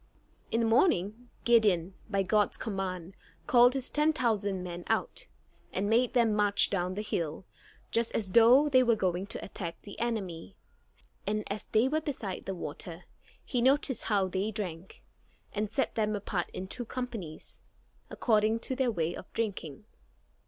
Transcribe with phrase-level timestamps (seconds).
[0.49, 3.15] In the morning Gideon, by God's command
[3.45, 5.27] called his ten thousand men out,
[5.71, 7.45] and made them march down the hill,
[7.91, 10.55] just as though they were going to attack the enemy.
[11.27, 13.03] And as they were beside the water,
[13.45, 15.03] he noticed how they drank,
[15.53, 17.59] and set them apart in two companies,
[18.09, 19.85] according to their way of drinking.